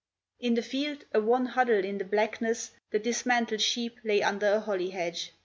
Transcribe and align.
In 0.39 0.55
the 0.55 0.63
field, 0.63 1.03
a 1.13 1.21
wan 1.21 1.45
huddle 1.45 1.85
in 1.85 1.99
the 1.99 2.03
blackness, 2.03 2.71
the 2.89 2.97
dismantled 2.97 3.61
sheep 3.61 3.99
lay 4.03 4.23
under 4.23 4.47
a 4.47 4.59
holly 4.59 4.89
hedge. 4.89 5.31